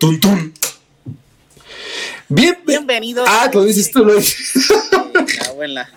[0.00, 0.54] Tun, tun.
[2.30, 3.28] Bien, Bienvenidos.
[3.28, 4.70] Ah, lo dices tú, lo dices.
[4.90, 5.90] La abuela.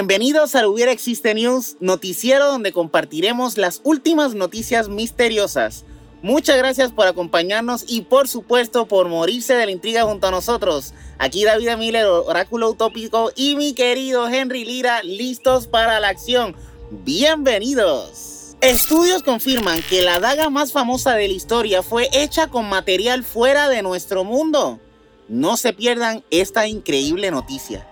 [0.00, 5.84] Bienvenidos al Hubiera Existe News, noticiero donde compartiremos las últimas noticias misteriosas.
[6.22, 10.94] Muchas gracias por acompañarnos y por supuesto por morirse de la intriga junto a nosotros.
[11.18, 16.56] Aquí David Miller, Oráculo Utópico y mi querido Henry Lira, listos para la acción.
[16.90, 18.56] Bienvenidos.
[18.62, 23.68] Estudios confirman que la daga más famosa de la historia fue hecha con material fuera
[23.68, 24.80] de nuestro mundo.
[25.28, 27.89] No se pierdan esta increíble noticia.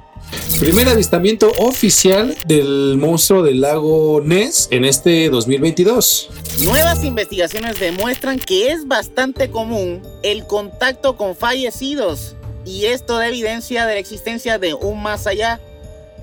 [0.59, 6.31] Primer avistamiento oficial del monstruo del lago Ness en este 2022.
[6.64, 13.86] Nuevas investigaciones demuestran que es bastante común el contacto con fallecidos y esto da evidencia
[13.86, 15.61] de la existencia de un más allá.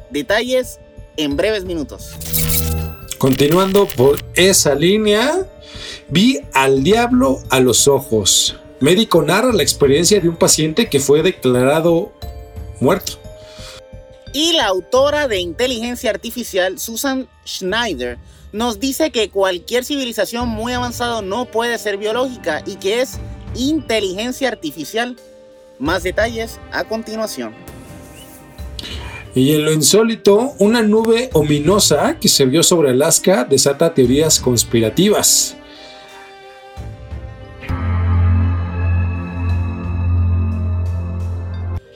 [0.10, 0.80] Detalles
[1.16, 2.12] en breves minutos.
[3.18, 5.48] Continuando por esa línea,
[6.10, 8.58] vi al diablo a los ojos.
[8.82, 12.12] Médico narra la experiencia de un paciente que fue declarado
[12.82, 13.25] muerto.
[14.36, 18.18] Y la autora de inteligencia artificial, Susan Schneider,
[18.52, 23.18] nos dice que cualquier civilización muy avanzada no puede ser biológica y que es
[23.56, 25.16] inteligencia artificial.
[25.80, 27.56] Más detalles a continuación.
[29.34, 35.56] Y en lo insólito, una nube ominosa que se vio sobre Alaska desata teorías conspirativas.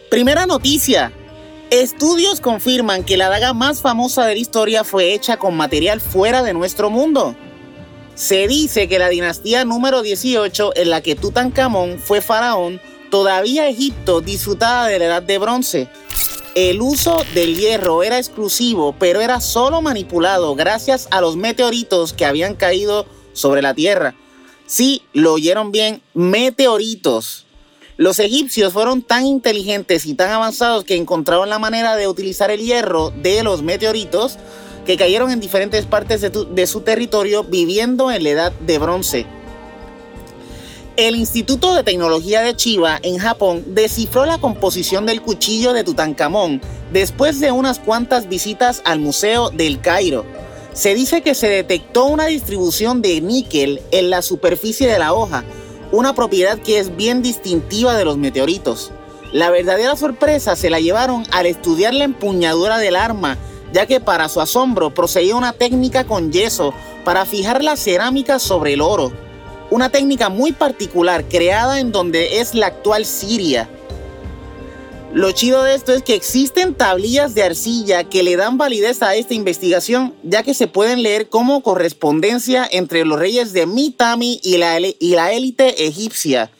[0.10, 1.12] Primera noticia.
[1.72, 6.42] Estudios confirman que la daga más famosa de la historia fue hecha con material fuera
[6.42, 7.36] de nuestro mundo.
[8.16, 14.20] Se dice que la dinastía número 18, en la que Tutankamón fue faraón, todavía Egipto
[14.20, 15.90] disfrutaba de la edad de bronce.
[16.56, 22.26] El uso del hierro era exclusivo, pero era solo manipulado gracias a los meteoritos que
[22.26, 24.16] habían caído sobre la Tierra.
[24.66, 27.46] Sí, lo oyeron bien, meteoritos.
[28.00, 32.62] Los egipcios fueron tan inteligentes y tan avanzados que encontraron la manera de utilizar el
[32.62, 34.38] hierro de los meteoritos
[34.86, 39.26] que cayeron en diferentes partes de, de, su territorio viviendo en la edad de bronce.
[40.96, 46.62] El Instituto de Tecnología de Chiba en Japón descifró la composición del cuchillo de Tutankamón
[46.94, 50.26] después de unas cuantas visitas al Museo del Cairo.
[50.72, 55.44] Se dice que se detectó una distribución de níquel en la superficie de la hoja,
[55.92, 58.92] una propiedad que es bien distintiva de los meteoritos.
[59.32, 63.38] La verdadera sorpresa se la llevaron al estudiar la empuñadura del arma,
[63.74, 66.74] ya que para su asombro procedía una técnica con yeso
[67.06, 69.12] para fijar la cerámica sobre el oro.
[69.70, 73.70] Una técnica muy particular creada en donde es la actual Siria.
[75.14, 79.16] Lo chido de esto es que existen tablillas de arcilla que le dan validez a
[79.16, 84.58] esta investigación, ya que se pueden leer como correspondencia entre los reyes de Mitanni y
[84.58, 86.52] la, y la élite egipcia.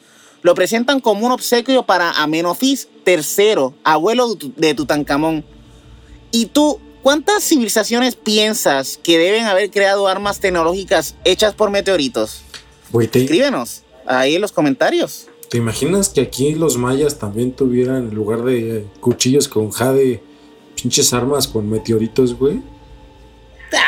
[0.42, 5.44] Lo presentan como un obsequio para Amenofis III, abuelo de Tutankamón.
[6.32, 12.42] ¿Y tú, cuántas civilizaciones piensas que deben haber creado armas tecnológicas hechas por meteoritos?
[13.26, 15.28] Escríbenos ahí en los comentarios.
[15.50, 20.22] ¿Te imaginas que aquí los mayas también tuvieran, en lugar de cuchillos con jade,
[20.80, 22.62] pinches armas con meteoritos, güey?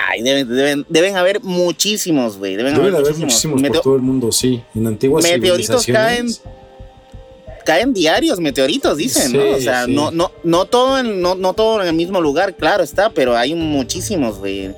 [0.09, 2.57] Ay, deben, deben, haber muchísimos, güey.
[2.57, 4.61] Deben, deben, haber, haber muchísimos, muchísimos por todo el mundo, sí.
[4.75, 6.43] En antiguas meteoritos civilizaciones.
[6.43, 9.51] caen, caen diarios, meteoritos, dicen, Sí, ¿no?
[9.57, 9.95] O sea, sí.
[9.95, 13.37] no, no, no, todo en, no, no todo en el mismo lugar, claro está, pero
[13.37, 14.75] hay muchísimos, güey.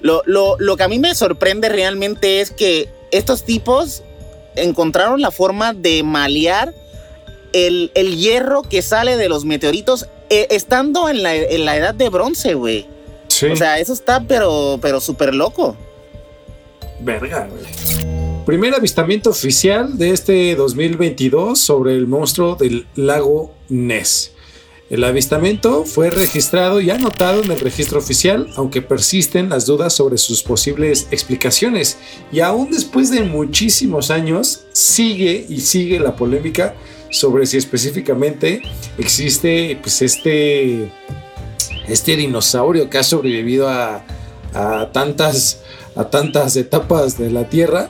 [0.00, 4.04] Lo, lo, lo que a mí me sorprende realmente es que estos tipos
[4.56, 6.74] encontraron la forma de malear
[7.52, 11.94] el, el hierro que sale de los meteoritos eh, estando en la, en la, edad
[11.94, 12.86] de bronce, güey.
[13.28, 13.46] Sí.
[13.46, 15.76] O sea, eso está pero pero súper loco.
[17.00, 17.64] Verga, güey.
[18.44, 24.32] Primer avistamiento oficial de este 2022 sobre el monstruo del lago Ness.
[24.90, 30.18] El avistamiento fue registrado y anotado en el registro oficial, aunque persisten las dudas sobre
[30.18, 31.96] sus posibles explicaciones.
[32.30, 36.74] Y aún después de muchísimos años, sigue y sigue la polémica
[37.10, 38.60] sobre si específicamente
[38.98, 40.90] existe pues, este,
[41.88, 44.04] este dinosaurio que ha sobrevivido a,
[44.52, 45.62] a, tantas,
[45.96, 47.88] a tantas etapas de la Tierra.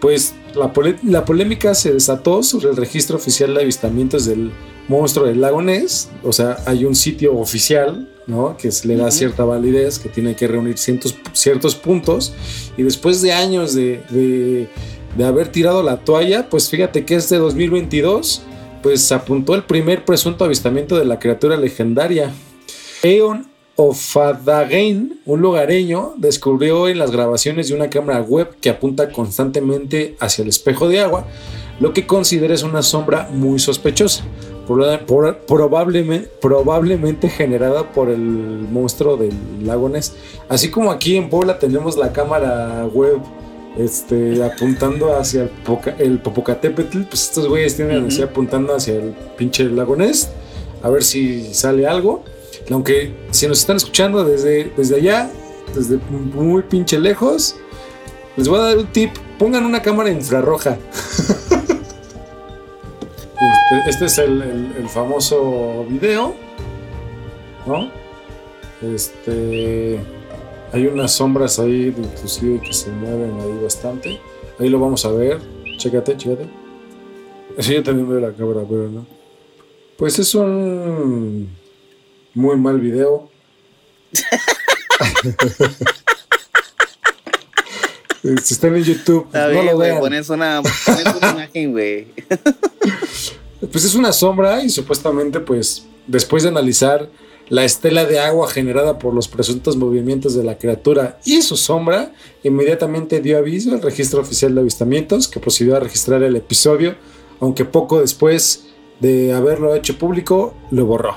[0.00, 0.72] Pues la,
[1.04, 4.50] la, polémica se desató sobre el registro oficial de avistamientos del
[4.88, 6.10] monstruo del lago Ness.
[6.22, 8.56] O sea, hay un sitio oficial, ¿no?
[8.56, 12.32] Que le da cierta validez, que tiene que reunir ciertos, ciertos puntos.
[12.76, 14.68] Y después de años de, de,
[15.16, 18.42] de haber tirado la toalla, pues fíjate que este 2022,
[18.82, 22.32] pues apuntó el primer presunto avistamiento de la criatura legendaria.
[23.02, 30.16] Eon Ofadagain, un lugareño, descubrió en las grabaciones de una cámara web que apunta constantemente
[30.20, 31.26] hacia el espejo de agua,
[31.80, 34.24] lo que considera es una sombra muy sospechosa,
[34.66, 40.14] probablemente, probablemente generada por el monstruo del lago Ness.
[40.48, 43.18] Así como aquí en Puebla tenemos la cámara web
[43.76, 45.48] este, apuntando hacia
[45.98, 50.28] el, Popocatépetl, pues estos güeyes tienen así apuntando hacia el pinche lago Ness,
[50.82, 52.24] a ver si sale algo.
[52.70, 55.30] Aunque si nos están escuchando desde, desde allá,
[55.74, 57.56] desde muy pinche lejos,
[58.36, 59.10] les voy a dar un tip.
[59.38, 60.78] Pongan una cámara infrarroja.
[63.72, 66.36] Este, este, es el, famoso video.
[67.66, 67.90] ¿No?
[68.82, 69.98] Este.
[70.72, 74.20] Hay unas sombras ahí, inclusive que se mueven ahí bastante.
[74.58, 75.40] Ahí lo vamos a ver.
[75.78, 76.50] Chécate, chécate.
[77.58, 79.06] Sí, yo también veo la cámara, pero no.
[79.96, 81.48] Pues es un
[82.34, 83.30] muy mal video.
[88.42, 90.00] si están en YouTube, pues no lo vean.
[90.00, 92.08] Pones una, pones una imagen, güey.
[93.70, 97.08] pues es una sombra y supuestamente, pues, después de analizar
[97.48, 102.12] la estela de agua generada por los presuntos movimientos de la criatura y su sombra,
[102.42, 106.96] inmediatamente dio aviso al registro oficial de avistamientos que procedió a registrar el episodio,
[107.40, 108.68] aunque poco después
[109.00, 111.16] de haberlo hecho público, lo borró.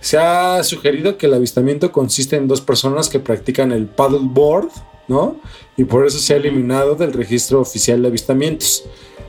[0.00, 4.68] Se ha sugerido que el avistamiento consiste en dos personas que practican el paddleboard,
[5.08, 5.36] ¿no?
[5.76, 8.84] Y por eso se ha eliminado del registro oficial de avistamientos.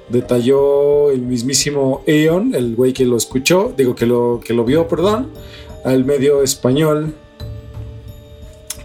[0.09, 4.87] Detalló el mismísimo Eon, el güey que lo escuchó, digo que lo, que lo vio,
[4.87, 5.31] perdón,
[5.83, 7.15] al medio español,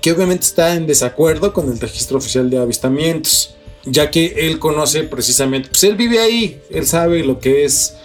[0.00, 5.04] que obviamente está en desacuerdo con el registro oficial de avistamientos, ya que él conoce
[5.04, 7.96] precisamente, pues él vive ahí, él sabe lo que es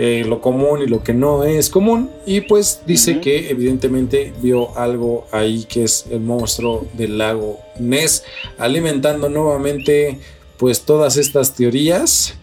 [0.00, 2.08] eh, lo común y lo que no es común.
[2.24, 8.22] Y pues dice que evidentemente vio algo ahí que es el monstruo del lago Ness,
[8.58, 10.20] alimentando nuevamente
[10.56, 12.34] pues todas estas teorías.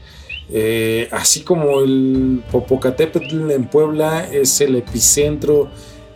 [0.51, 5.69] Eh, así como el Popocatépetl en Puebla es el epicentro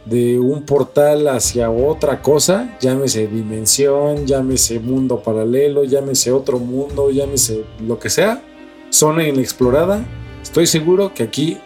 [0.06, 7.64] de un portal hacia otra cosa, llámese dimensión, llámese mundo paralelo, llámese otro mundo, llámese
[7.86, 8.42] lo que sea,
[8.90, 10.06] zona inexplorada,
[10.42, 11.58] Estoy seguro que aquí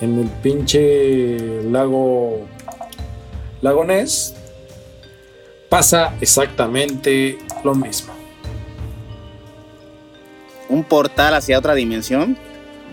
[0.00, 2.46] en el pinche lago
[3.60, 4.34] Lagonés
[5.68, 8.19] pasa exactamente lo mismo.
[10.70, 12.38] ¿Un portal hacia otra dimensión?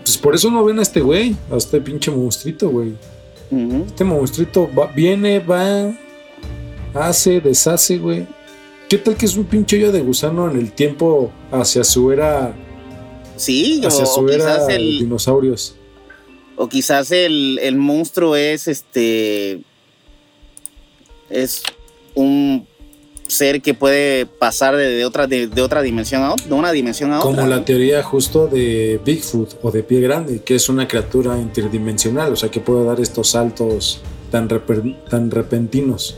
[0.02, 2.92] Pues por eso no ven a este güey, a este pinche monstruito, güey.
[3.86, 5.90] Este monstruito viene, va,
[6.92, 8.26] hace, deshace, güey.
[8.90, 12.54] ¿Qué tal que es un pinche hoyo de gusano en el tiempo hacia su era
[13.38, 15.76] Sí, o, quizás el dinosaurios.
[16.56, 19.60] O quizás el, monstruo es este.
[21.30, 21.62] Es
[22.14, 22.66] un
[23.28, 27.18] ser que puede pasar de, otra, de, otra dimensión a otra, de una dimensión a
[27.20, 27.30] otra.
[27.30, 32.32] Como la teoría justo de Bigfoot o de Pie Grande, que es una criatura interdimensional,
[32.32, 34.00] o sea que puede dar estos saltos
[34.30, 34.48] tan,
[35.08, 36.16] tan repentinos.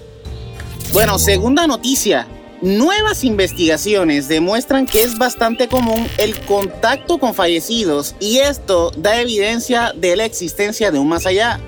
[0.92, 2.26] Bueno, segunda noticia.
[2.62, 9.94] Nuevas investigaciones demuestran que es bastante común el contacto con fallecidos y esto da evidencia
[9.96, 11.58] de la existencia de un más allá.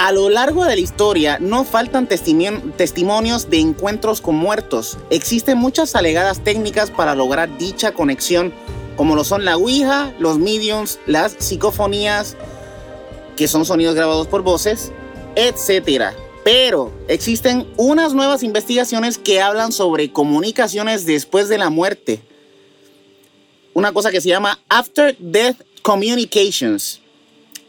[0.00, 4.96] A lo largo de la historia no faltan testimonios de encuentros con muertos.
[5.10, 8.54] Existen muchas alegadas técnicas para lograr dicha conexión,
[8.96, 12.36] como lo son la Ouija, los mediums, las psicofonías,
[13.36, 14.92] que son sonidos grabados por voces,
[15.34, 16.12] etc.
[16.44, 22.20] Pero existen unas nuevas investigaciones que hablan sobre comunicaciones después de la muerte.
[23.74, 27.00] Una cosa que se llama After Death Communications.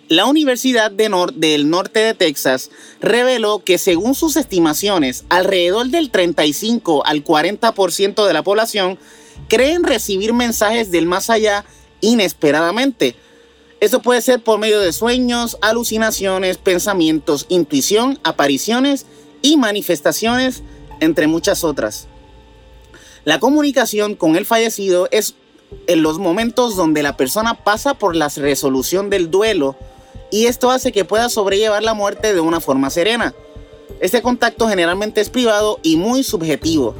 [0.09, 7.23] La Universidad del Norte de Texas reveló que según sus estimaciones, alrededor del 35 al
[7.23, 8.99] 40% de la población
[9.47, 11.63] creen recibir mensajes del más allá
[12.01, 13.15] inesperadamente
[13.79, 19.05] esto puede ser por medio de sueños, alucinaciones, pensamientos, intuición, apariciones
[19.41, 20.63] y manifestaciones,
[20.99, 22.07] entre muchas otras.
[23.23, 25.35] La comunicación con el fallecido es
[25.87, 29.77] en los momentos donde la persona pasa por la resolución del duelo
[30.31, 33.33] y esto hace que pueda sobrellevar la muerte de una forma serena.
[33.99, 36.95] Este contacto generalmente es privado y muy subjetivo.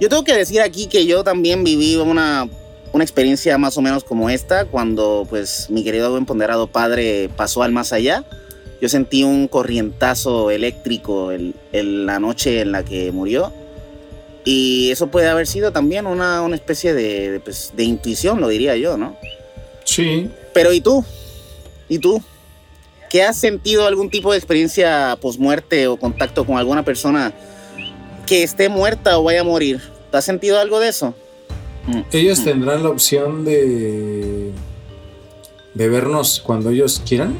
[0.00, 2.48] Yo tengo que decir aquí que yo también viví una,
[2.92, 7.62] una experiencia más o menos como esta, cuando pues mi querido buen ponderado padre pasó
[7.62, 8.24] al más allá.
[8.80, 11.54] Yo sentí un corrientazo eléctrico en
[12.06, 13.52] la noche en la que murió.
[14.44, 18.76] Y eso puede haber sido también una, una especie de, pues, de intuición, lo diría
[18.76, 19.16] yo, ¿no?
[19.84, 20.30] Sí.
[20.52, 21.02] Pero ¿y tú?
[21.88, 22.22] ¿Y tú?
[23.14, 27.32] ¿Qué has sentido algún tipo de experiencia posmuerte o contacto con alguna persona
[28.26, 29.80] que esté muerta o vaya a morir?
[30.10, 31.14] ¿Te has sentido algo de eso?
[31.86, 32.00] Mm.
[32.10, 32.44] Ellos mm.
[32.44, 34.50] tendrán la opción de
[35.74, 37.38] de vernos cuando ellos quieran.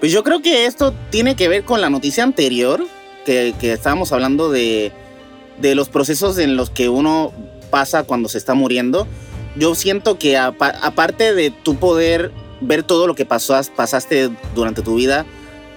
[0.00, 2.84] Pues yo creo que esto tiene que ver con la noticia anterior,
[3.24, 4.90] que, que estábamos hablando de,
[5.60, 7.32] de, los procesos en los que uno
[7.70, 9.06] pasa cuando se está muriendo.
[9.54, 14.96] Yo siento que aparte de tu poder ver todo lo que pasó, pasaste durante tu
[14.96, 15.26] vida,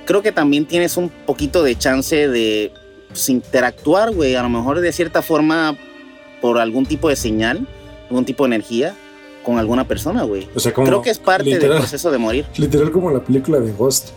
[0.06, 2.72] creo que también tienes un poquito de chance de
[3.10, 5.78] pues, interactuar, güey, a lo mejor de cierta forma
[6.42, 7.68] por algún tipo de señal,
[8.10, 8.96] algún tipo de energía
[9.44, 10.48] con alguna persona, güey.
[10.56, 12.46] O sea, creo que es parte del proceso de morir.
[12.58, 14.10] Literal como la película de Ghost,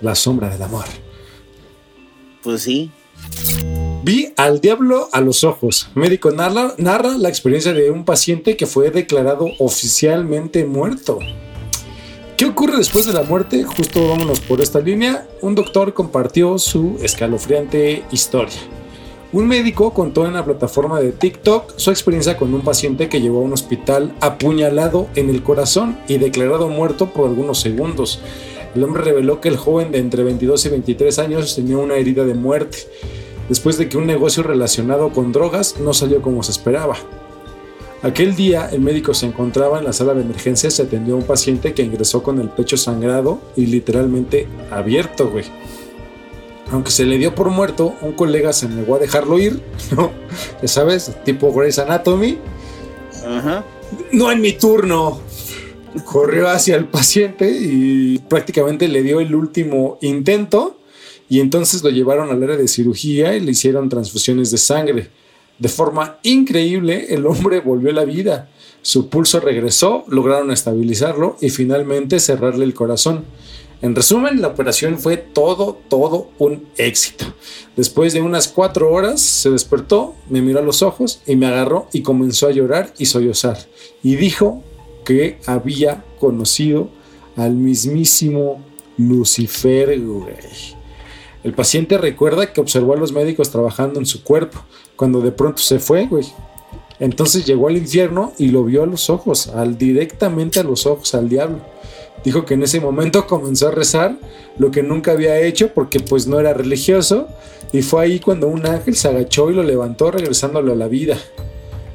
[0.00, 0.84] La sombra del amor.
[2.42, 2.90] Pues sí.
[4.02, 5.88] Vi al diablo a los ojos.
[5.94, 11.18] Médico narra, narra la experiencia de un paciente que fue declarado oficialmente muerto.
[12.36, 13.64] ¿Qué ocurre después de la muerte?
[13.64, 15.26] Justo vámonos por esta línea.
[15.40, 18.58] Un doctor compartió su escalofriante historia.
[19.32, 23.38] Un médico contó en la plataforma de TikTok su experiencia con un paciente que llegó
[23.38, 28.20] a un hospital apuñalado en el corazón y declarado muerto por algunos segundos.
[28.74, 32.26] El hombre reveló que el joven de entre 22 y 23 años tenía una herida
[32.26, 32.80] de muerte,
[33.48, 36.96] después de que un negocio relacionado con drogas no salió como se esperaba.
[38.02, 41.24] Aquel día el médico se encontraba en la sala de emergencias y atendió a un
[41.24, 45.44] paciente que ingresó con el pecho sangrado y literalmente abierto, güey.
[46.70, 49.62] Aunque se le dio por muerto, un colega se negó a dejarlo ir,
[49.96, 50.10] ¿no?
[50.60, 52.38] Ya sabes, tipo Grey's Anatomy.
[53.26, 53.64] Ajá.
[54.12, 55.20] No en mi turno.
[56.04, 60.76] Corrió hacia el paciente y prácticamente le dio el último intento
[61.28, 65.08] y entonces lo llevaron al área de cirugía y le hicieron transfusiones de sangre.
[65.58, 68.48] De forma increíble, el hombre volvió a la vida.
[68.82, 73.24] Su pulso regresó, lograron estabilizarlo y finalmente cerrarle el corazón.
[73.82, 77.26] En resumen, la operación fue todo, todo un éxito.
[77.76, 81.88] Después de unas cuatro horas se despertó, me miró a los ojos y me agarró
[81.92, 83.58] y comenzó a llorar y sollozar.
[84.02, 84.62] Y dijo
[85.04, 86.88] que había conocido
[87.36, 88.64] al mismísimo
[88.96, 89.90] Lucifer,
[91.46, 94.64] El paciente recuerda que observó a los médicos trabajando en su cuerpo,
[94.96, 96.26] cuando de pronto se fue, güey.
[96.98, 101.14] Entonces llegó al infierno y lo vio a los ojos, al directamente a los ojos
[101.14, 101.60] al diablo.
[102.24, 104.18] Dijo que en ese momento comenzó a rezar,
[104.58, 107.28] lo que nunca había hecho porque pues no era religioso,
[107.72, 111.16] y fue ahí cuando un ángel se agachó y lo levantó regresándolo a la vida.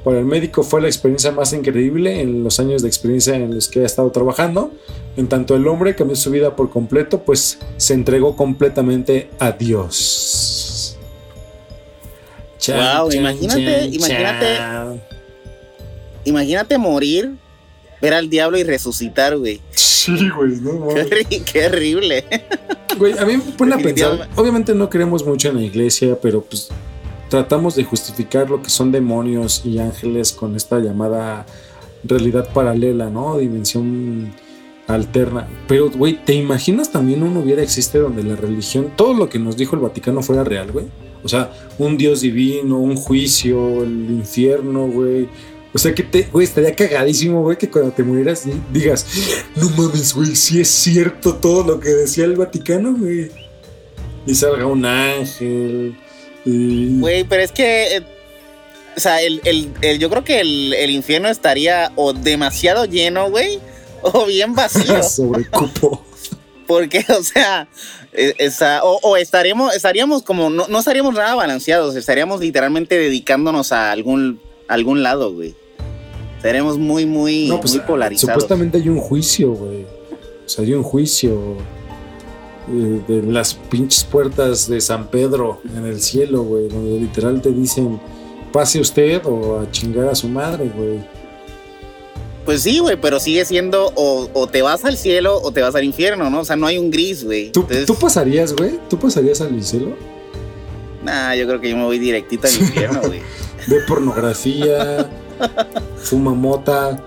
[0.04, 3.68] Para el médico fue la experiencia más increíble en los años de experiencia en los
[3.68, 4.72] que ha estado trabajando.
[5.16, 10.62] En tanto el hombre cambió su vida por completo, pues se entregó completamente a Dios
[12.70, 15.02] wow, imagínate, imagínate.
[16.24, 17.32] Imagínate morir,
[18.02, 19.60] ver al diablo y resucitar, güey.
[19.72, 20.88] Sí, güey, no
[21.30, 22.24] qué, qué, horrible.
[22.98, 24.30] Güey, a mí me pone a pensar.
[24.36, 26.70] Obviamente no creemos mucho en la iglesia, pero pues
[27.32, 31.46] tratamos de justificar lo que son demonios y ángeles con esta llamada
[32.04, 33.38] realidad paralela, ¿no?
[33.38, 34.34] Dimensión
[34.86, 35.48] alterna.
[35.66, 39.56] Pero, güey, ¿te imaginas también uno hubiera existe donde la religión, todo lo que nos
[39.56, 40.88] dijo el Vaticano fuera real, güey?
[41.24, 45.30] O sea, un Dios divino, un juicio, el infierno, güey.
[45.74, 49.06] O sea, que te, güey, estaría cagadísimo, güey, que cuando te murieras digas,
[49.56, 53.32] no mames, güey, si es cierto todo lo que decía el Vaticano, güey.
[54.28, 55.96] Y salga un ángel.
[56.46, 58.04] Güey, pero es que, eh,
[58.96, 59.42] o sea, el,
[60.00, 63.60] yo creo que el, el infierno estaría o demasiado lleno, güey,
[64.02, 65.02] o bien vacío.
[65.04, 66.04] Sobre cupo.
[66.68, 67.68] Porque, o sea,
[68.14, 68.34] e,
[68.82, 75.04] o, estaríamos, estaríamos como, no, no, estaríamos nada balanceados, estaríamos literalmente dedicándonos a algún, algún
[75.04, 75.54] lado, güey.
[76.38, 78.42] Estaríamos muy, muy, pues, muy polarizados.
[78.42, 79.84] Supuestamente hay un juicio, güey.
[80.46, 81.58] O sea, hay un juicio
[82.72, 87.52] eh, de las pinches puertas de San Pedro en el cielo, güey, donde literal te
[87.52, 88.00] dicen,
[88.52, 91.00] pase usted o a chingar a su madre, güey.
[92.46, 95.84] Pues sí, güey, pero sigue siendo o, te vas al cielo o te vas al
[95.84, 96.40] infierno, ¿no?
[96.42, 97.52] O sea, no hay un gris, güey.
[97.52, 97.66] ¿Tú,
[98.00, 98.80] pasarías, güey?
[98.90, 99.96] ¿Tú pasarías al cielo?
[101.04, 103.22] Nah, yo creo que yo me voy directito al infierno, güey.
[103.68, 105.08] Ve pornografía,
[105.98, 107.04] fuma mota.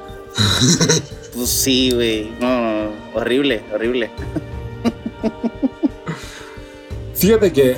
[1.35, 2.31] pues sí, güey.
[2.41, 4.11] No, no, horrible, horrible.
[7.15, 7.77] Fíjate que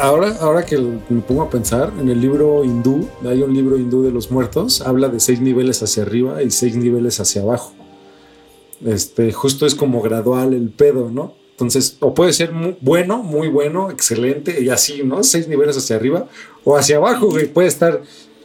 [0.00, 4.02] ahora, ahora que me pongo a pensar, en el libro hindú, hay un libro hindú
[4.02, 7.72] de los muertos, habla de seis niveles hacia arriba y seis niveles hacia abajo.
[8.84, 11.34] Este, justo es como gradual el pedo, ¿no?
[11.52, 15.22] Entonces, o puede ser muy bueno, muy bueno, excelente, y así, ¿no?
[15.22, 16.26] Seis niveles hacia arriba
[16.64, 17.46] o hacia abajo, güey.
[17.46, 18.02] Puede estar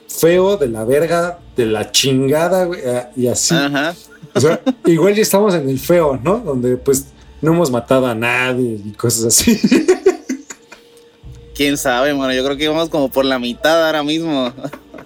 [0.07, 3.55] feo, de la verga, de la chingada, güey, ah, y así.
[3.55, 3.95] Ajá.
[4.35, 6.37] O sea, igual ya estamos en el feo, ¿no?
[6.39, 7.07] Donde pues
[7.41, 9.59] no hemos matado a nadie y cosas así.
[11.55, 14.53] Quién sabe, bueno, yo creo que vamos como por la mitad ahora mismo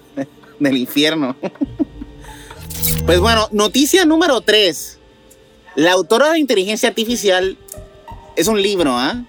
[0.58, 1.36] del infierno.
[3.06, 4.98] Pues bueno, noticia número 3.
[5.76, 7.56] La autora de inteligencia artificial
[8.36, 9.24] es un libro, ¿ah?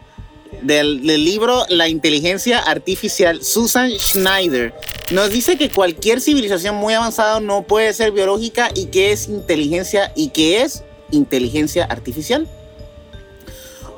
[0.62, 4.74] Del, del, libro La inteligencia artificial, Susan Schneider,
[5.12, 10.14] nos dice que cualquier civilización muy avanzada no puede ser biológica y que es inteligencia
[10.16, 12.48] y que es inteligencia artificial.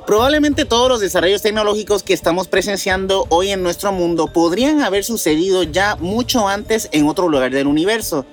[0.05, 5.63] Probablemente todos los desarrollos tecnológicos que estamos presenciando hoy en nuestro mundo podrían haber sucedido
[5.63, 8.23] ya mucho antes en otro lugar del universo.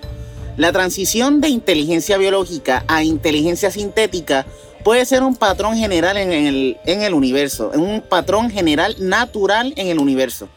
[0.58, 4.44] La transición de inteligencia biológica a inteligencia sintética
[4.84, 9.86] puede ser un patrón general en el, en el universo, un patrón general natural en
[9.86, 10.50] el universo.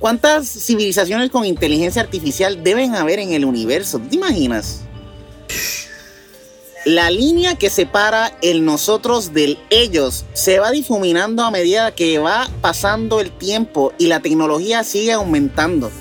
[0.00, 4.00] ¿Cuántas civilizaciones con inteligencia artificial deben haber en el universo?
[4.00, 4.82] ¿Te imaginas?
[6.84, 12.50] La línea que separa el nosotros del ellos se va difuminando a medida que va
[12.60, 15.92] pasando el tiempo y la tecnología sigue aumentando.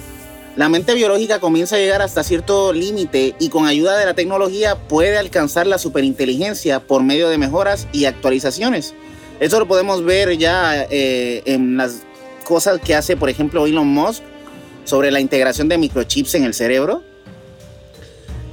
[0.55, 4.75] La mente biológica comienza a llegar hasta cierto límite y con ayuda de la tecnología
[4.75, 8.95] puede alcanzar la superinteligencia por medio de mejoras y actualizaciones.
[9.39, 12.01] Eso lo podemos ver ya eh, en las
[12.43, 14.23] cosas que hace, por ejemplo, Elon Musk
[14.83, 17.03] sobre la integración de microchips en el cerebro.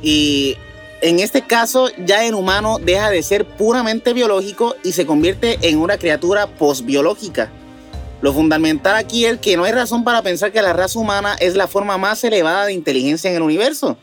[0.02, 0.56] Y
[1.00, 5.78] en este caso ya el humano deja de ser puramente biológico y se convierte en
[5.78, 7.50] una criatura postbiológica.
[8.20, 11.54] Lo fundamental aquí es que no hay razón para pensar que la raza humana es
[11.54, 13.96] la forma más elevada de inteligencia en el universo.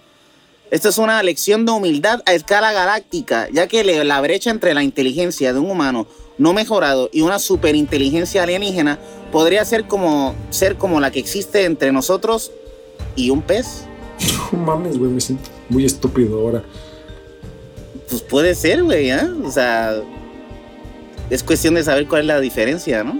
[0.72, 4.84] Esto es una lección de humildad a escala galáctica, ya que la brecha entre la
[4.84, 9.00] inteligencia de un humano no mejorado y una superinteligencia alienígena
[9.32, 10.34] podría ser como,
[11.00, 12.52] la que existe entre nosotros
[13.16, 13.84] y un pez.
[14.52, 16.64] No mames, güey, me siento muy estúpido ahora.
[18.10, 19.28] Pues puede ser, güey, ¿eh?
[19.44, 19.96] O sea,
[21.30, 23.20] es cuestión de saber cuál es la diferencia, ¿no?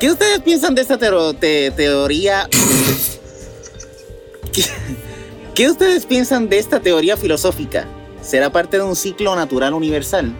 [0.00, 2.48] ¿Qué ustedes piensan de esta teoría?
[5.54, 7.86] ¿Qué ustedes piensan de esta teoría filosófica?
[8.22, 10.32] ¿Será parte de un ciclo natural universal?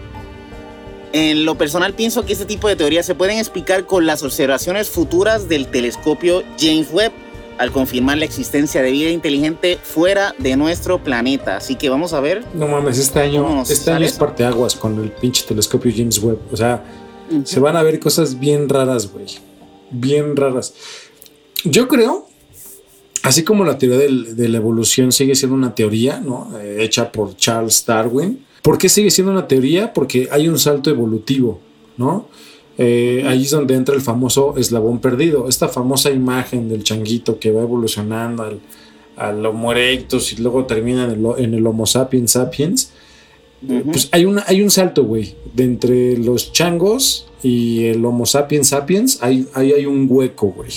[1.13, 4.89] En lo personal pienso que este tipo de teorías se pueden explicar con las observaciones
[4.89, 7.13] futuras del telescopio James Webb
[7.57, 11.57] al confirmar la existencia de vida inteligente fuera de nuestro planeta.
[11.57, 12.43] Así que vamos a ver.
[12.53, 16.39] No mames, este año, este año es parteaguas con el pinche telescopio James Webb.
[16.51, 16.83] O sea,
[17.43, 19.27] se van a ver cosas bien raras, güey.
[19.91, 20.73] Bien raras.
[21.63, 22.27] Yo creo,
[23.21, 26.51] así como la teoría de la evolución sigue siendo una teoría, ¿no?
[26.59, 29.93] Eh, hecha por Charles Darwin ¿Por qué sigue siendo una teoría?
[29.93, 31.59] Porque hay un salto evolutivo,
[31.97, 32.29] ¿no?
[32.77, 37.51] Eh, ahí es donde entra el famoso eslabón perdido, esta famosa imagen del changuito que
[37.51, 38.59] va evolucionando
[39.15, 42.91] al, Homo erectus y luego termina en el, Homo sapiens sapiens.
[43.85, 48.69] Pues hay, una, hay un salto, güey, de entre los changos y el Homo sapiens
[48.69, 50.71] sapiens, ahí hay, hay un hueco, güey.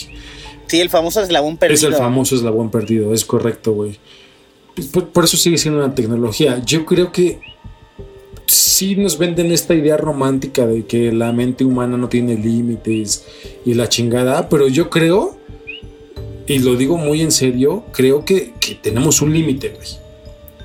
[0.66, 1.76] Sí, el famoso eslabón perdido.
[1.76, 3.98] Es el famoso eslabón perdido, es correcto, güey.
[4.74, 6.62] Pues, por, eso sigue siendo una tecnología.
[6.64, 7.40] Yo creo que
[8.46, 13.24] sí nos venden esta idea romántica de que la mente humana no tiene límites
[13.64, 15.36] y la chingada, pero yo creo,
[16.46, 19.88] y lo digo muy en serio, creo que, tenemos un límite, güey.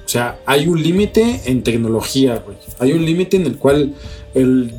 [0.06, 2.58] O sea, hay un límite en tecnología, güey.
[2.80, 3.94] Hay un límite en el cual
[4.34, 4.74] el,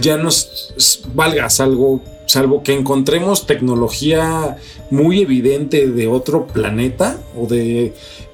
[0.00, 4.56] ya nos valga algo, salvo que encontremos tecnología
[4.90, 7.92] muy evidente de otro planeta o de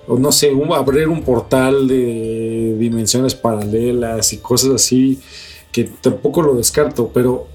[0.08, 5.20] o no sé, abrir un portal de dimensiones paralelas y cosas así,
[5.70, 7.46] que tampoco lo descarto, pero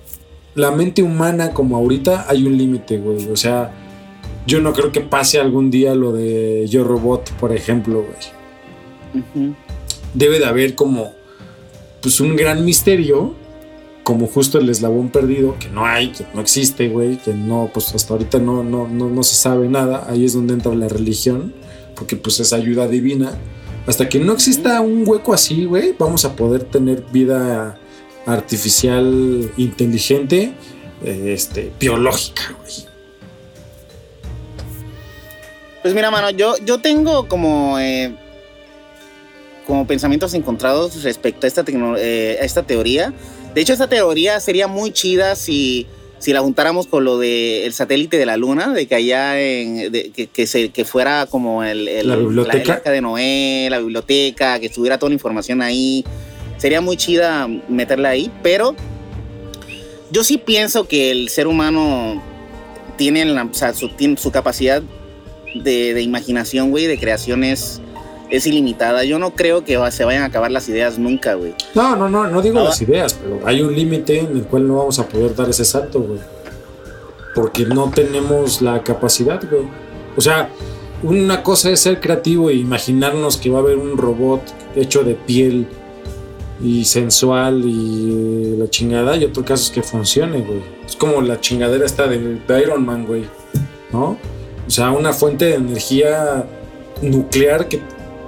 [0.54, 3.28] la mente humana como ahorita hay un límite, güey.
[3.30, 3.74] O sea,
[4.46, 9.44] yo no creo que pase algún día lo de Yo Robot, por ejemplo, güey.
[10.14, 11.12] Debe de haber como,
[12.04, 13.34] pues un gran misterio,
[14.04, 17.96] como justo el eslabón perdido, que no hay, que no existe, güey, que no, pues
[17.96, 20.06] hasta ahorita no, no, no, no se sabe nada.
[20.08, 21.63] Ahí es donde entra la religión
[21.96, 23.38] porque pues es ayuda divina.
[23.86, 27.78] Hasta que no exista un hueco así, güey, vamos a poder tener vida
[28.26, 30.54] artificial inteligente,
[31.04, 32.94] este, biológica, güey.
[35.82, 38.16] Pues mira, mano, yo, yo tengo como, eh,
[39.68, 41.66] como pensamientos encontrados respecto a esta,
[41.98, 43.14] eh, a esta teoría.
[43.54, 45.86] De hecho, esa teoría sería muy chida si,
[46.24, 50.48] si la juntáramos con lo del satélite de la luna, de que allá en, que,
[50.48, 55.16] se, que fuera como el, la biblioteca de Noé, la biblioteca, que estuviera toda la
[55.16, 56.06] información ahí.
[56.56, 58.74] Sería muy chida meterla ahí, pero
[60.12, 62.24] yo sí pienso que el ser humano
[62.96, 63.26] tiene,
[63.74, 64.82] su, su capacidad
[65.56, 67.44] de, de imaginación, güey, de creación
[68.34, 69.04] es, ilimitada.
[69.04, 71.54] Yo no creo que se vayan a acabar las ideas nunca, güey.
[71.76, 74.78] No, no, no, no digo las ideas, pero hay un límite en el cual no
[74.78, 76.20] vamos a poder dar ese salto, güey.
[77.36, 79.68] Porque no tenemos la capacidad, güey.
[80.16, 80.50] O sea,
[81.04, 84.42] una cosa es ser creativo e imaginarnos que va a haber un robot
[84.76, 85.68] hecho de piel
[86.62, 90.62] y sensual y la chingada, y otro caso es que funcione, güey.
[90.86, 93.26] Es como la chingadera esta de, de Iron Man, güey.
[93.92, 94.18] ¿No?
[94.66, 96.46] O sea, una fuente de energía
[97.02, 97.82] nuclear que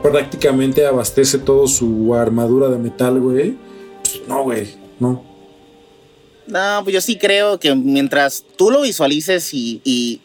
[0.09, 3.57] prácticamente abastece todo su armadura de metal, güey.
[4.03, 5.23] Pues, no, güey, no.
[6.47, 10.21] No, pues yo sí creo que mientras tú lo visualices y, y,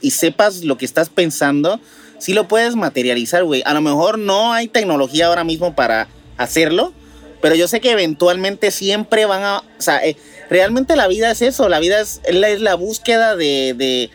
[0.00, 1.80] y, sepas lo que estás pensando,
[2.18, 3.62] sí lo puedes materializar, güey.
[3.64, 6.92] A lo mejor no hay tecnología ahora mismo para hacerlo,
[7.40, 9.58] pero yo sé que eventualmente siempre van a...
[9.58, 10.16] O sea, eh,
[10.50, 14.10] realmente la vida es eso, la vida es, es la búsqueda de de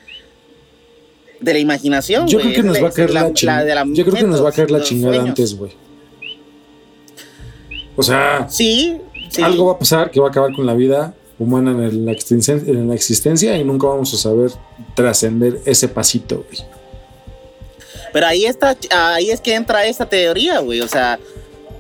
[1.52, 2.28] la imaginación.
[2.28, 3.84] Yo creo que nos va a caer la, chingada.
[3.88, 5.72] Yo creo que nos va a caer la chingada antes, güey.
[7.96, 9.02] O sea, sí,
[9.42, 12.88] algo va a pasar que va a acabar con la vida humana en la, en
[12.88, 14.52] la existencia y nunca vamos a saber
[14.96, 16.68] trascender ese pasito, güey.
[18.14, 20.82] Pero ahí está, ahí es que entra esa teoría, güey.
[20.82, 21.20] O sea,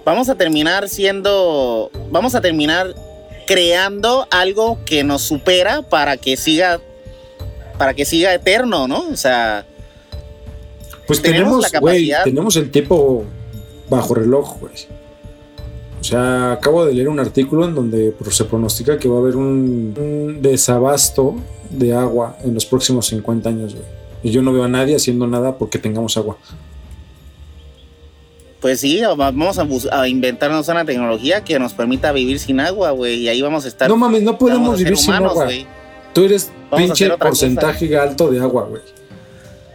[0.04, 2.95] vamos a terminar siendo, vamos a terminar
[3.45, 6.82] creando algo que nos supera para que siga
[7.77, 9.09] para que siga eterno, ¿no?
[9.09, 9.65] O sea.
[11.07, 13.25] Pues tenemos, güey, tenemos el tiempo
[13.89, 14.73] bajo reloj, güey.
[15.99, 19.38] O sea, acabo de leer un artículo en donde se pronostica que va a haber
[19.38, 21.36] un, desabasto
[21.69, 23.86] de agua en los próximos 50 años, güey.
[24.21, 26.38] Y yo no veo a nadie haciendo nada porque tengamos agua.
[28.59, 29.57] Pues sí, vamos
[29.91, 33.21] a, inventarnos una tecnología que nos permita vivir sin agua, güey.
[33.21, 33.89] Y ahí vamos a estar.
[33.89, 35.47] No mames, no podemos vivir sin agua.
[36.13, 38.81] Tú eres pinche porcentaje alto de agua, güey.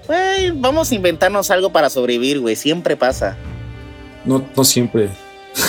[0.07, 2.57] Güey, vamos a inventarnos algo para sobrevivir, güey.
[2.57, 3.37] Siempre pasa.
[4.25, 5.11] No, no siempre.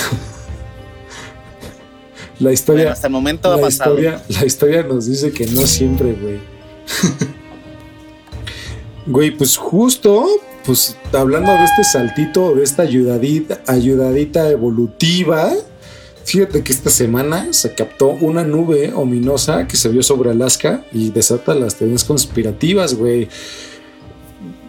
[2.40, 2.94] la historia.
[2.94, 4.00] hasta el momento la ha pasado.
[4.00, 6.40] Historia, la historia nos dice que no siempre, güey.
[9.06, 10.26] güey, pues justo,
[10.66, 15.52] pues hablando de este saltito, de esta ayudadita, ayudadita evolutiva
[16.30, 21.10] Fíjate que esta semana se captó una nube ominosa que se vio sobre Alaska y
[21.10, 23.28] desata las teorías conspirativas, güey.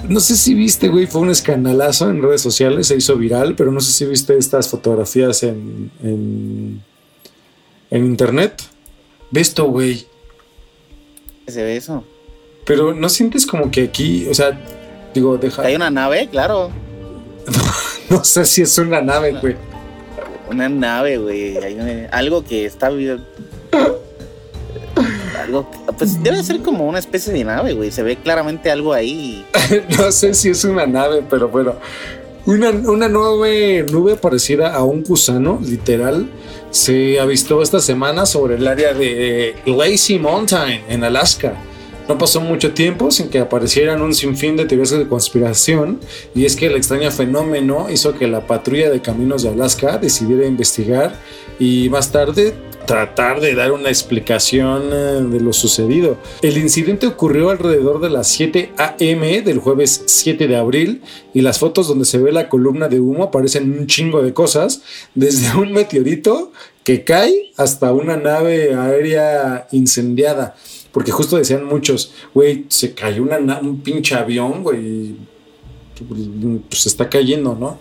[0.09, 3.73] No sé si viste, güey, fue un escandalazo en redes sociales, se hizo viral, pero
[3.73, 6.83] no sé si viste estas fotografías en, en,
[7.91, 8.63] en internet.
[9.31, 10.07] Ve esto, güey.
[11.47, 12.05] Se ve eso.
[12.65, 14.59] Pero no sientes como que aquí, o sea,
[15.13, 15.61] digo, deja.
[15.61, 16.27] ¿Hay una nave?
[16.31, 16.71] Claro.
[18.09, 19.70] no sé si es una nave, güey
[20.51, 21.57] una nave, güey.
[22.11, 22.89] algo que está.
[22.89, 23.21] Algo,
[25.97, 27.91] pues debe ser como una especie de nave, güey.
[27.91, 29.47] Se ve claramente algo ahí.
[29.99, 31.77] no sé si es una nave, pero bueno.
[32.47, 36.27] Una, una nube, nube parecida a un gusano, literal,
[36.71, 41.53] se avistó esta semana sobre el área de Lazy Mountain, en Alaska.
[42.11, 46.01] No pasó mucho tiempo sin que aparecieran un sinfín de teorías de conspiración,
[46.35, 50.45] y es que el extraño fenómeno hizo que la patrulla de caminos de Alaska decidiera
[50.45, 51.15] investigar
[51.61, 52.53] y más tarde
[52.85, 56.19] tratar de dar una explicación eh, de lo sucedido.
[56.43, 59.43] El incidente ocurrió alrededor de las 7 a.m.
[59.43, 63.23] del jueves 7 de abril y las fotos donde se ve la columna de humo
[63.23, 64.83] aparecen un chingo de cosas,
[65.15, 66.51] desde un meteorito
[66.83, 70.57] que cae hasta una nave aérea incendiada.
[70.93, 75.15] Porque justo decían muchos, güey, se cayó un pinche avión, güey,
[76.69, 77.79] pues está cayendo, ¿no?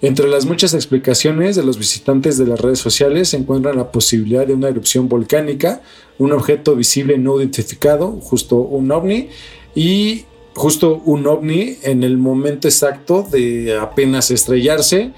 [0.00, 4.46] Entre las muchas explicaciones de los visitantes de las redes sociales se encuentra la posibilidad
[4.46, 5.82] de una erupción volcánica,
[6.18, 9.28] un objeto visible no identificado, justo un ovni,
[9.74, 15.12] y justo un ovni en el momento exacto de apenas estrellarse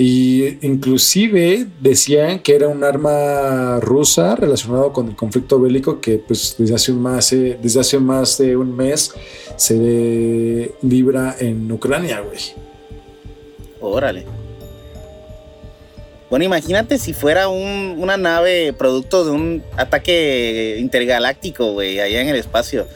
[0.00, 6.54] y inclusive decían que era un arma rusa relacionado con el conflicto bélico que pues
[6.56, 9.12] desde hace, más, eh, desde hace más de un mes
[9.56, 12.38] se libra en Ucrania, güey.
[13.80, 14.24] Órale.
[16.30, 22.28] Bueno, imagínate si fuera un, una nave producto de un ataque intergaláctico, güey, allá en
[22.28, 22.86] el espacio.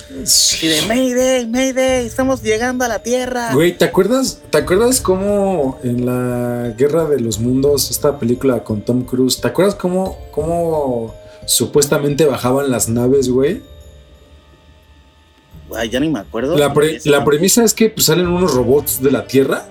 [0.60, 3.54] Y de Mayday, Mayday, estamos llegando a la Tierra.
[3.54, 8.82] Güey, ¿te acuerdas, ¿te acuerdas cómo en la Guerra de los Mundos, esta película con
[8.82, 11.14] Tom Cruise, ¿te acuerdas cómo, cómo
[11.46, 13.62] supuestamente bajaban las naves, güey?
[15.74, 16.58] Ay, ya ni me acuerdo.
[16.58, 19.64] La, la premisa es que pues, salen unos robots de la Tierra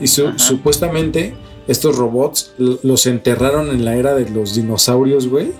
[0.00, 1.34] y supuestamente
[1.68, 5.52] estos robots los enterraron en la era de los dinosaurios, güey.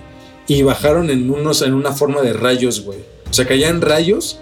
[0.47, 2.99] Y bajaron en unos, en una forma de rayos, güey.
[3.29, 4.39] O sea, caían rayos.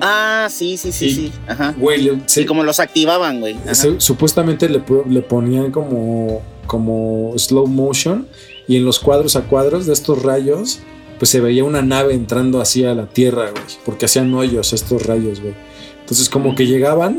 [0.00, 1.32] Ah, sí, sí, sí, sí.
[1.46, 1.74] Ajá.
[1.78, 3.56] Güey, sí, como los activaban, güey.
[3.98, 8.26] Supuestamente le, le, ponían como, como slow motion.
[8.66, 10.80] Y en los cuadros a cuadros de estos rayos,
[11.18, 13.64] pues se veía una nave entrando así a la Tierra, güey.
[13.84, 15.54] Porque hacían hoyos estos rayos, güey.
[16.00, 17.18] Entonces, como que llegaban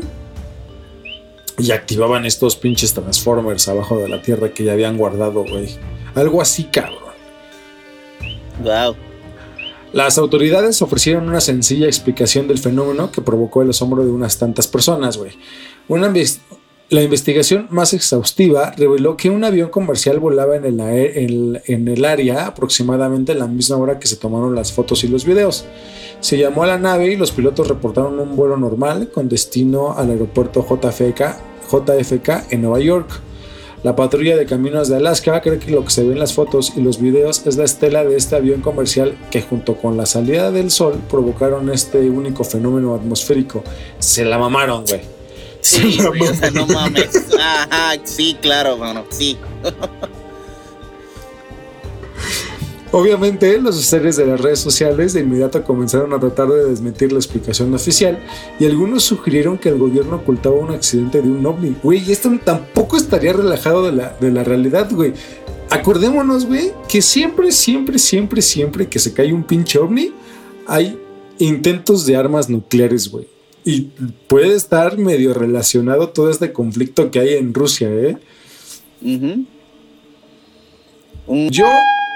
[1.60, 5.76] y activaban estos pinches Transformers abajo de la tierra que ya habían guardado, güey.
[6.14, 6.98] Algo así, cabrón.
[8.62, 8.96] Wow.
[9.92, 14.68] Las autoridades ofrecieron una sencilla explicación del fenómeno que provocó el asombro de unas tantas
[14.68, 15.32] personas, güey.
[16.90, 22.46] la investigación más exhaustiva reveló que un avión comercial volaba en el, en el área
[22.46, 25.64] aproximadamente a la misma hora que se tomaron las fotos y los videos.
[26.20, 30.10] Se llamó a la nave y los pilotos reportaron un vuelo normal con destino al
[30.10, 33.08] aeropuerto JFK JFK en Nueva York.
[33.82, 36.74] La patrulla de caminos de Alaska cree que lo que se ve en las fotos
[36.76, 40.50] y los videos es la estela de este avión comercial que junto con la salida
[40.50, 43.64] del sol provocaron este único fenómeno atmosférico.
[43.98, 45.00] Se la mamaron, güey.
[45.62, 45.98] Sí,
[46.52, 47.10] no mames.
[48.04, 49.38] sí, claro, mano, sí.
[52.92, 57.20] Obviamente, los usuarios de las redes sociales de inmediato comenzaron a tratar de desmentir la
[57.20, 58.18] explicación oficial
[58.58, 61.76] y algunos sugirieron que el gobierno ocultaba un accidente de un ovni.
[61.84, 65.12] Güey, esto tampoco estaría relajado de la, de la realidad, güey.
[65.70, 70.12] Acordémonos, güey, que siempre, siempre, siempre, siempre que se cae un pinche ovni,
[70.66, 70.98] hay
[71.38, 73.28] intentos de armas nucleares, güey.
[73.64, 73.82] Y
[74.26, 78.16] puede estar medio relacionado todo este conflicto que hay en Rusia, ¿eh?
[81.50, 81.66] Yo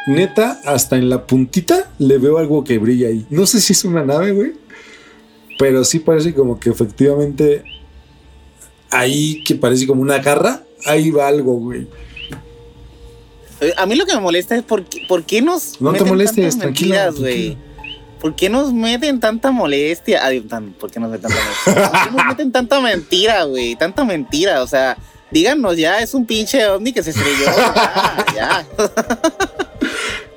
[0.07, 3.27] neta, hasta en la puntita le veo algo que brilla ahí.
[3.31, 4.53] No sé si es una nave, güey.
[5.59, 7.63] Pero sí parece como que efectivamente
[8.91, 11.87] ahí que parece como una garra, ahí va algo, güey.
[13.61, 15.81] Eh, a mí lo que me molesta es por qué, por qué nos.
[15.81, 17.11] No te molestes, tranquila.
[17.11, 17.57] güey.
[18.21, 20.23] ¿Por qué nos meten tanta molestia?
[20.81, 21.91] ¿Por qué nos meten tanta molestia?
[21.91, 23.77] ¿Por qué nos meten tanta mentira, güey?
[23.77, 24.97] Tanta mentira, o sea,
[25.31, 27.45] díganos ya, es un pinche ovni que se estrelló.
[28.35, 28.35] ya.
[28.35, 28.67] ya.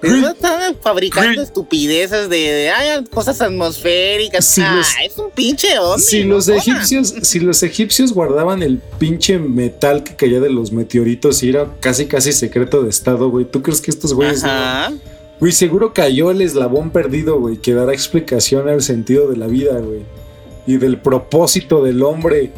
[0.01, 2.71] Están fabricando estupideces de,
[3.11, 4.57] cosas atmosféricas.
[4.59, 6.01] ah, es un pinche ovni.
[6.01, 11.41] Si los egipcios, si los egipcios guardaban el pinche metal que caía de los meteoritos
[11.43, 13.45] y era casi casi secreto de estado, güey.
[13.45, 14.43] ¿Tú crees que estos güeyes
[15.39, 19.79] Güey, seguro cayó el eslabón perdido, güey, que dará explicación al sentido de la vida,
[19.79, 20.01] güey.
[20.65, 22.51] Y del propósito del hombre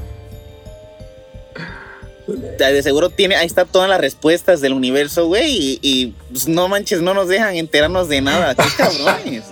[2.35, 7.01] de seguro tiene, ahí está todas las respuestas del universo, güey, y, pues, no manches,
[7.01, 9.43] no nos dejan enterarnos de nada, qué cabrones.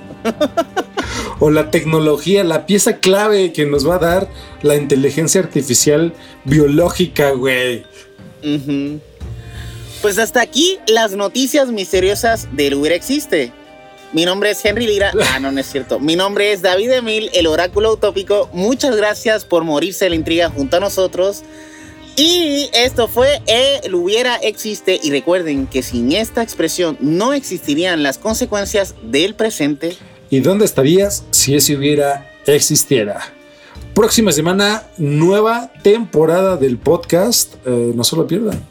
[1.40, 4.30] o la tecnología, la pieza clave que nos va a dar
[4.62, 6.14] la inteligencia artificial
[6.44, 7.86] biológica, güey.
[10.02, 13.52] Pues hasta aquí las noticias misteriosas del Uber Existe.
[14.14, 15.12] Mi nombre es Henry Lira.
[15.34, 16.00] Ah, no, no es cierto.
[16.00, 18.50] Mi nombre es David Emil, el oráculo utópico.
[18.54, 21.44] Muchas gracias por morirse la intriga junto a nosotros.
[22.20, 25.00] Y esto fue El hubiera existe.
[25.02, 29.96] Y recuerden que sin esta expresión no existirían las consecuencias del presente.
[30.32, 33.22] ¿Y dónde estarías si ese hubiera existiera?
[33.94, 37.54] Próxima semana, nueva temporada del podcast.
[37.68, 38.66] Eh, no se lo pierdan.